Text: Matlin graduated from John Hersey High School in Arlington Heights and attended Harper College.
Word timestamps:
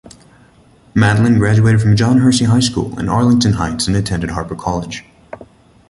Matlin 0.95 1.37
graduated 1.37 1.79
from 1.79 1.95
John 1.95 2.17
Hersey 2.21 2.45
High 2.45 2.61
School 2.61 2.97
in 2.99 3.07
Arlington 3.07 3.53
Heights 3.53 3.85
and 3.85 3.95
attended 3.95 4.31
Harper 4.31 4.55
College. 4.55 5.05